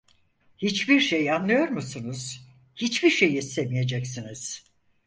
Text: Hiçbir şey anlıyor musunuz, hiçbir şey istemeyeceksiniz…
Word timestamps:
Hiçbir 0.57 0.99
şey 0.99 1.31
anlıyor 1.31 1.67
musunuz, 1.67 2.41
hiçbir 2.75 3.09
şey 3.09 3.37
istemeyeceksiniz… 3.37 4.63